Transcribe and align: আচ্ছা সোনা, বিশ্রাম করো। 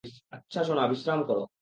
আচ্ছা 0.31 0.59
সোনা, 0.63 0.83
বিশ্রাম 0.91 1.19
করো। 1.27 1.43